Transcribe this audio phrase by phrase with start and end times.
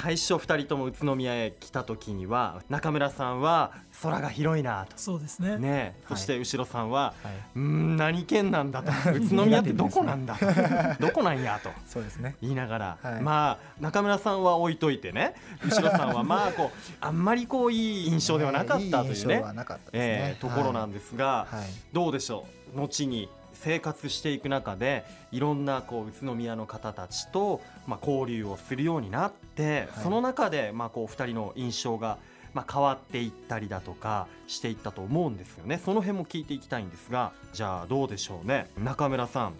[0.00, 4.92] 最初2人とも宇都宮へ来た時には中村さんは空が広いなと。
[4.96, 5.58] そうですね。
[5.58, 8.92] ね、そして後ろさんは、はい、うん何県なんだと。
[9.12, 10.46] 宇都宮ってどこなんだと。
[11.04, 11.70] どこなんやと。
[11.84, 12.36] そうですね。
[12.40, 13.22] 言いながら、はい。
[13.22, 15.34] まあ中村さんは置いといてね。
[15.64, 19.42] 後ろさんはまあこうあんまりこういい印象ではなかったというね。
[19.92, 21.66] えところなんですが、はい。
[21.92, 22.78] どうでしょう？
[22.78, 23.28] 後に
[23.62, 30.02] 生活していく中でいろんなこう宇都宮の方たちと、まあ、交流をするようになって、はい。
[30.02, 32.18] その中で、まあ、こう2人の印象が、
[32.54, 35.80] まあ、変わっていったりだとかしていったと思うんですよね。
[35.84, 38.70] その辺も聞いていきたいんですがじゃあどうでしょうね。
[38.78, 39.54] 中村さん。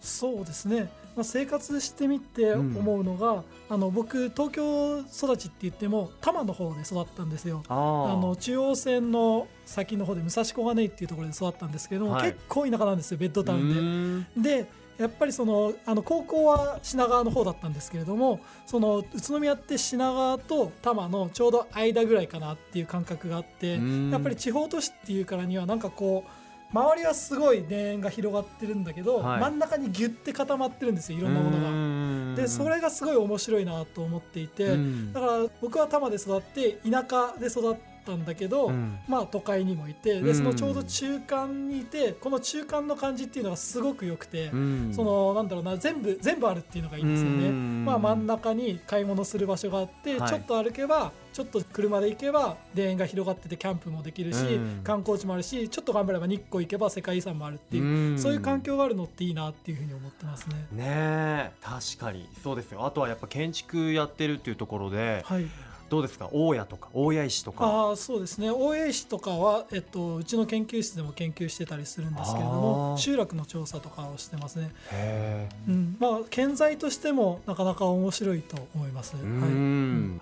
[0.00, 7.62] そうですね、まあ、生活してみて思うのが、あの僕東京育ちって言っても多摩の方で育ったんですよ。
[7.68, 12.32] ああの中央線の先の方で武蔵小金井っていうところで育ったんですけども、はい。
[12.32, 14.40] 結構田舎なんですよベッドタウンで。
[14.40, 14.66] ンで
[14.98, 24.10] やっぱりそのあの高校は品川の方だったんですけれどもその宇都宮って品川と多摩のちょうど間ぐらいかなっていう感覚があってうん。
[24.10, 26.41] やっぱり地方都市っていうからにはなんかこう
[26.72, 29.40] 周りはすごい田園が広がってるんだけど、はい。
[29.40, 32.36] 真ん中にギュッて固まってるんですよいろんなものが。
[32.36, 34.76] がでそれがすごい面白いなと思っていて、
[35.12, 38.98] だから僕は多摩で育って田舎で育ったんだけど、うん。
[39.08, 40.24] まあ都会にもいてうん。
[40.24, 44.92] でそのちょうど中間にいてこの中間の感じっていうのがすごく良くて、うん。
[44.94, 47.48] そのなんだろうな全部全部あるっていうのがいいんですよね。
[47.48, 47.84] うん。
[47.84, 50.28] まあ、真ん中に買い物する場所があって、はい。
[50.28, 54.80] ちょっと歩けばちょっと車で行けば田園が広がっててキャンプもできるし、うん。
[54.84, 58.18] 観光地もあるしちょっと頑張れば日光行けば世界遺産もあるっていう、うん。
[58.18, 60.66] そういう環境があるのっていいなっていうふうに思ってますね。
[60.72, 61.50] ねえ。
[61.62, 62.28] 確かに。
[62.42, 62.84] そうですよ。
[62.84, 65.46] あとはやっぱ建築やってるっていうところではい
[65.92, 66.30] どうですか？
[66.32, 67.66] 大家とか大谷石とか。
[67.66, 68.50] ああそうですね。
[68.50, 75.96] 大江市とかは、えっと、うちの研究室でも研究してたりするんですけれども集落の調査とかをしてますね、へうん。
[76.00, 80.18] まあ、建材としてもなかなか面白いと思います、はい、ん。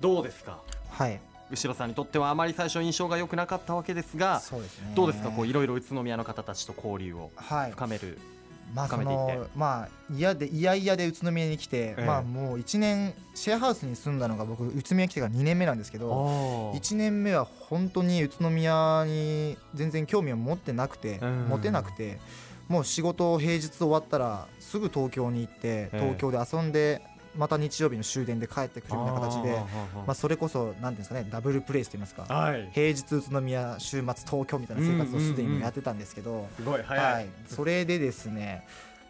[0.00, 0.58] どうですか？
[0.90, 1.20] はい。
[1.52, 4.92] 後ろさんにとってはあまり最初印象が良くなかったわけですがそうですね。
[4.96, 5.30] どうですか？
[5.30, 7.70] こういろいろ宇都宮の方たちと交流をはい。
[7.70, 8.18] 深める
[8.74, 12.04] まあそのまあ嫌で嫌々で宇都宮に来て、ええ。
[12.04, 16.78] まあもう1年シェアハウスに住んだのが僕宇都宮来てから2年目なんですけどおー。
[16.78, 21.46] 1年目は本当に宇都宮に全然興味を持ってなくて、うん。
[21.48, 22.18] 持てなくて
[22.68, 25.98] もう仕事平日終わったらすぐ東京に行ってええ。
[25.98, 27.02] 東京で遊んで
[27.36, 29.56] また日曜日の終電で帰ってくるような形で
[30.06, 32.22] まあ、それこそなんていうんですかねダブルプレイスと言いますか。
[32.22, 32.68] はい。
[32.72, 38.66] 平日宇都宮週末東京みたいな生活をすでにやってたんですけど、すごい早はいい、それでですね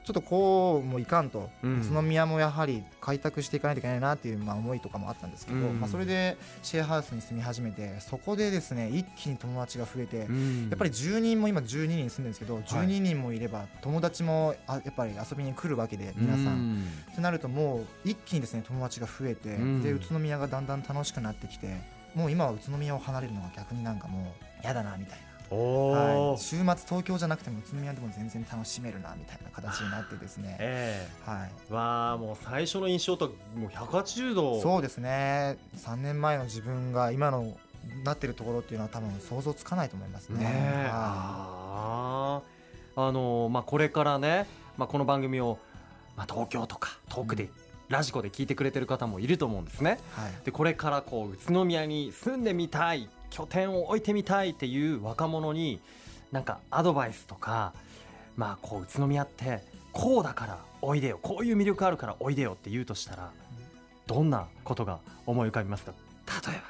[0.06, 1.80] ちょっとこうもいかんと、うん。
[1.80, 5.80] 宇都宮もやはり開拓していかないといけないなっていうまあ思いとかもあったんですけど、うん。
[5.80, 10.68] まあ、それでシェアハウスに住み始めてそこでですね一気に友達が増えて、うん。
[10.70, 16.86] やっぱり10人も今12人住んでるんですけど12人もいれば友達もあやっぱり遊びに来るわけで皆さん。
[17.08, 19.82] うってなるともう一気にですね友達が増えて、うん。
[19.82, 21.80] で宇都宮がだんだん楽しくなってきて
[22.14, 34.60] もう今は宇都宮を離れるのが逆になんかもう嫌だなみたいおな、お、はい、週末東京じゃなくても宇都宮でも全然楽しめるなみたいな形になってですね、えはい、えわあもう最初の印象ともう180度。
[34.60, 35.58] そうですね。
[35.76, 37.56] 3年前の自分が今の
[38.04, 40.40] なってるところっていうのは多分想像つかないと思いますね。
[40.40, 43.08] ねあー。
[43.08, 44.46] あのまあこれからね、
[44.78, 45.58] まあ、この番組を、
[46.16, 47.50] まあ、東京とか遠くで、うん。
[47.88, 50.00] ラジコで聞いてくれてる方もいると思うんですね。
[50.18, 50.32] いはい。
[50.44, 55.80] でこれからこう宇都宮に住んでみたい拠点を置いてみたいっていう若者に
[56.32, 57.72] なんかアドバイスとか
[58.36, 63.30] まあこう宇都宮ってこうだからおいでよこういう魅力あるからおいでよって言うとしたら
[64.06, 65.92] どんなことが思い浮かびますか？
[66.48, 66.60] 例え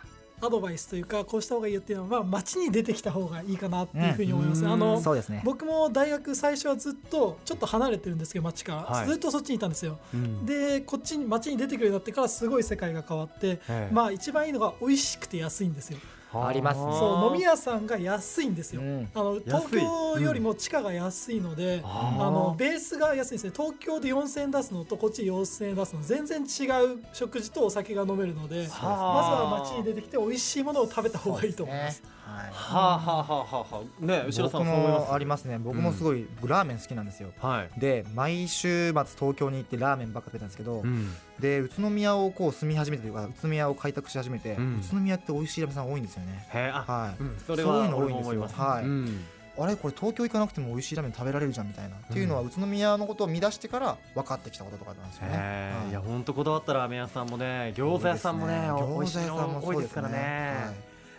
[0.43, 5.41] アドバイスというかこうした方がいいよっていうのは、まあ、街に出てきた方がいいかなっていうふうに思います、うんあのそうですね。
[5.45, 9.07] 僕も大学最初はずっとちょっと離れてるんですけど街から、はい。
[9.07, 9.99] ずっとそっちにいたんですよ。
[10.13, 10.45] ば、うん。
[10.45, 13.89] でこっちに街に出てくるようになってからすごい世界が変わって、ええ。
[13.91, 15.99] まあ一番いいのが美味しくて安いんですよ
[16.33, 16.93] ありますね。
[16.93, 19.09] そう飲み屋さんが安いんですよ、うん。
[19.15, 23.53] あの東京よりも地価が安いので、あーあのベースが安いですね。
[23.57, 32.03] 東京で4000円出すのとこっち4000円出すの全然違う食事とお酒が飲めるのでまずは街に出てきて美味しいものを食べた方がいいと思います。
[32.37, 32.51] はい。
[32.53, 34.05] はあはあはあはあはあ。
[34.05, 35.59] ね後ろさんもありますね。
[35.59, 37.31] 僕もすごい、ラーメン好きなんですよ。
[37.41, 41.13] はい、で毎週末東京に行ってラーメンばっか食べたんですけど、うん。
[41.41, 44.81] で宇都宮をこう住み始めてというか宇都宮を開拓し始めて、うん。
[44.81, 46.47] 宇都宮って美味しいラーメン屋さん多いんですよね。
[46.53, 48.49] へはい、うん、それそういうはの多いんですよ。
[48.49, 48.85] はい。
[48.85, 49.25] うん。
[49.59, 55.91] あれこれ東京行かなくても美味しいラーメン食べられるじゃんみたいな、っていうのは宇都宮のことを見出してから分かってきたこととかなんですよね、はい。
[55.91, 60.57] いや本当こだわったラーメン屋さんもね餃子屋さんもね多い美味しいも多いですからね。
[60.67, 60.75] はい。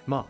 [0.05, 0.25] まあ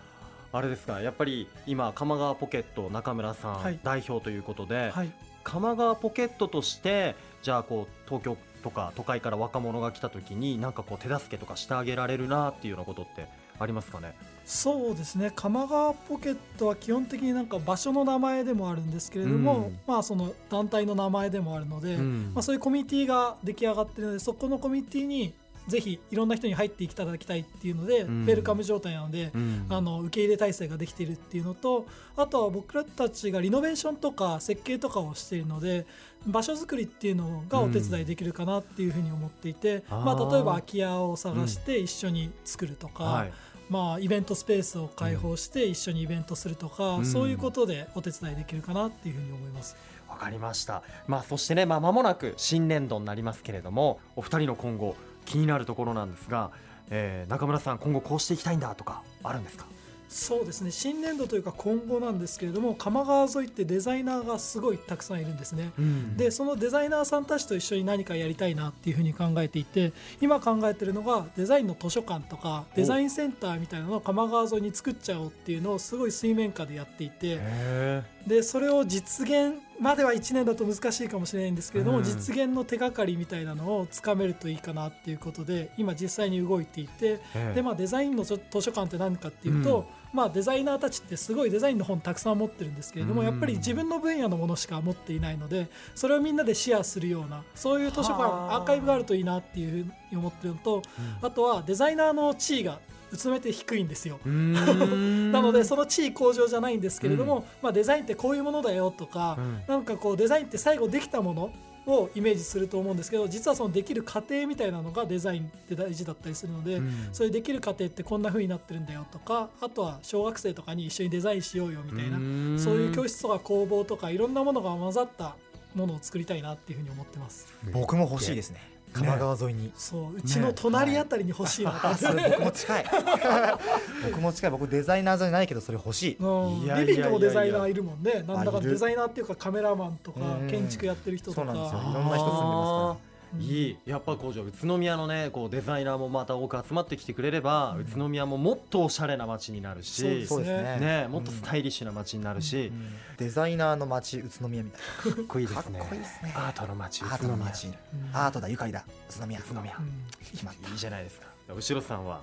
[0.51, 3.79] あれですかやっぱり今鎌川ポケット中村さん、はい。
[3.83, 5.11] 代表ということで、はい。
[5.43, 13.27] 鎌川ポケットとしてじゃあこう東京とか都会から若者が来た時になんかこう手助けとかしてあげられるなっていうようなことって
[13.59, 14.13] ありますかね？
[14.45, 15.31] そうですね。
[15.35, 19.79] 鎌川ポケットは基本的になんか場所の名前でもあるんですけれども、うん。
[19.85, 22.31] まあその団体の名前でもあるので、うん。
[22.33, 25.33] まあ、そういうコミュニティが出来上がってるのでそこのコミュニティに
[25.67, 28.23] ぜひいろんな人に入っていただきたいっていうので、うん。
[28.23, 29.65] ウェルカム状態なので、うん。
[29.69, 31.85] あの受け入れ体制ができているっていうのと
[32.15, 35.85] あとは僕らたちがリノベーションとか設計とかをしているので
[36.25, 43.31] 場所づくりっていうのがお手伝いできるかなっていうふうに思っていて、まあ、例えば空き家を探して一緒に作るとか、はい。
[43.69, 47.05] まあ、イベントスペースを開放して一緒にイベントするとか、うん。
[47.05, 49.75] そういうことでお手伝いできるかなっていうふうに思います。
[50.09, 50.83] わかりました。
[51.05, 54.95] まあそしてね、まあ間もなく新年度になりますけれども、お二人の今後
[55.27, 56.49] 気になるところなんですが、
[56.89, 59.65] えー中村さん今後こうしていきたいんだとかあるんですか？
[60.09, 65.73] そうですね新年度というか今後なんですけれども鎌川沿いってデザイナーがすごいたくさんいるんですね。
[66.15, 69.91] でそのデザイナーさんたちと一緒に何かやりたいなっていうふうに考えていて
[70.21, 82.03] 今考えてるのがデザインの図書館とかデザインセンターみたいなのを鎌川沿いに作っちゃおうっていうのをすごい水面下でやっていてへでそれを実現までは1年だと難しいかもしれないんですけれども、うん。
[82.03, 90.17] 実現の手がかりみたいなのをつかめるといいかなっていうことで今実際に動いていてえで、まあ、デザインの図書館って何かっていうと、うん。
[90.17, 93.27] まあ、デザイナーたちってすごいデザインの本たくさん持ってるんですけれども、うん。
[93.27, 100.81] やっぱり自分の分野のものしか持っていないのでそれをみんなでシェアするようなそういう図書館はあアーカイブがあるといいなっていうふうに思ってるのと
[101.21, 102.79] あとはデザイナーの地位が
[103.11, 104.19] 宇都宮って低いんですよ。
[104.25, 111.51] なのでその地位向上じゃないんですけれども、まあ、デザインってこういうものだよとか、うんなんかこうデザインって最後できたもの
[111.87, 117.09] をイメージすると思うんですけど実はそのできる過程みたいなのがデザインって大事だったりするので、うん。
[117.11, 122.59] そういうできる過程ってこんな風になってるんだよとかあとは小学生とかに一緒にデザインしようよみたいなうん。
[122.59, 125.35] そういう教室とか工房とかいろんなものが混ざった
[125.75, 127.47] ものを作りたいなっていうふうに思ってます。
[127.71, 132.85] 僕も欲しいですね鎌川沿いに、そううちの隣あたりに欲しいなと思って、それ僕も近い。
[134.09, 134.51] 僕も近い。
[134.51, 136.17] 僕デザイナーじゃないけどそれ欲しい。
[136.19, 136.49] うん。
[136.63, 136.97] いやいやいやいや。
[136.97, 138.23] リビングもデザイナーいるもんね。
[138.27, 140.47] なんだかデザイナーっていうかカメラマンとかうん。
[140.47, 141.45] 建築やってる人とか。
[141.45, 141.79] そうなんですよ。
[141.79, 143.77] いろんな人住んでますかうんいい。
[143.85, 150.79] やっぱこうじゃあ宇都宮のねこうデザイナーもまた多く集まってきてくれれば、宇都宮ももっとおしゃれな街になるしそうですね。
[150.79, 152.89] ねもっとスタイリッシュな街になるし、うん。
[153.17, 155.79] デザイナーの街宇都宮みたいかっこいいですね。
[155.79, 156.33] かっこいいですね。
[156.35, 157.37] アートの街宇なアート都宮。
[157.37, 157.67] の街。
[157.67, 157.73] うん。
[158.13, 158.85] アートだ愉快だ。
[159.09, 159.39] 宇都宮。
[159.39, 159.75] 宇都宮。
[159.77, 160.03] うん。
[160.31, 160.69] 決まった。
[160.69, 161.27] いいじゃないですか。
[161.49, 162.21] 後ろさんは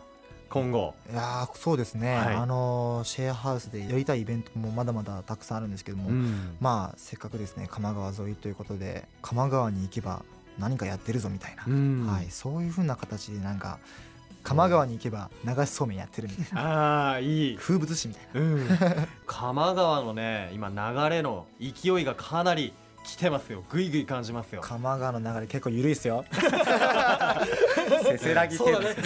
[0.51, 0.95] 今後？
[1.11, 2.35] いやーそうですね、はい。
[2.35, 6.57] あのーシェアハウスでやりたいイベントもまだまだたくさんあるんですけども、ん。
[6.61, 10.23] まあせっかくですね鎌川沿いということで鎌川に行けば
[10.59, 12.07] 何かやってるぞみたいな、うん。
[12.07, 13.79] はい、そういう風な形でなんか
[14.43, 16.63] 鎌川に行けば流しそうめんやってるみたいな。
[16.63, 17.57] ああいい。
[17.57, 18.41] 風物詩みたいな。
[18.41, 18.69] うん。
[19.27, 20.75] 鎌川のね今流
[21.15, 22.75] れの勢いがかなり
[23.05, 23.65] 来てますよ。
[23.71, 24.61] ぐいぐい感じますよ。
[24.63, 26.25] 鎌川の流れ結構緩いですよ。
[28.05, 28.97] せせらぎそうだ程ね。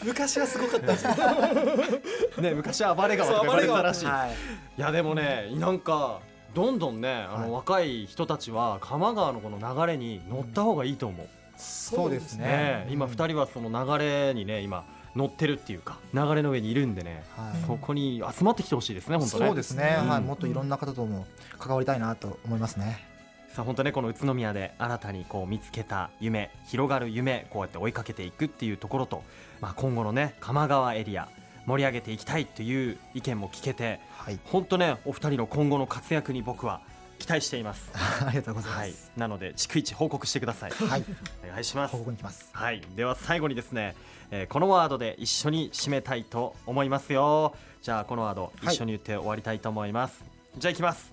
[0.00, 4.06] 度 昔はすごかったね昔は暴れ川とか言われてたらしい。
[4.06, 4.30] はい。
[4.78, 6.20] いやでもねなんか
[6.54, 7.50] どんどんねあの、はい。
[7.50, 12.46] 若い人たちは鎌川のこの流れに乗った方がいいと思う、そうですね。
[12.46, 13.12] ね今うん。
[13.12, 14.84] 2人はその流れにね今
[15.14, 17.66] 乗ってるっていうか流れの上にいるんでね、はい。
[17.66, 19.46] そこに集まってきてほしいですね本当ね。
[19.46, 20.08] そうですね、うん。
[20.08, 21.26] はい、もっといろんな方とも
[21.58, 23.14] 関わりたいなと思いますね。
[23.54, 29.22] さあ本当ねこの宇都宮で新たにこう見つけた夢広がる夢こうやって追いかけていくっていうところと、
[29.60, 31.28] まあ、今後のね鎌川エリア
[31.66, 34.38] 盛り上げていきたいという意見も聞けてはい。
[34.46, 36.80] 本当ねお二人の今後の活躍に僕は
[37.18, 37.90] 期待しています。
[37.94, 38.92] ありがとうございまはい。
[38.92, 40.70] す、なので逐一報告してください。
[40.72, 41.04] はい、
[41.46, 41.92] お願いします。
[41.92, 42.50] 報告に来ます。
[42.52, 42.82] はい。
[42.96, 43.94] では最後にですね、
[44.30, 47.54] えーこのワードで一緒に締めたいと思いますよ。
[47.82, 48.74] じゃあこのワードはい。
[48.74, 50.24] 一緒に言って終わりたいと思います、
[50.58, 51.12] じゃあいきます。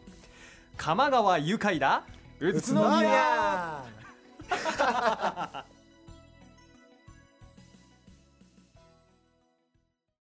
[0.78, 2.04] 鎌川愉快だ。
[2.40, 3.84] 宇都宮